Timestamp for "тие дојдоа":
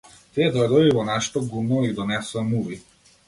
0.35-0.85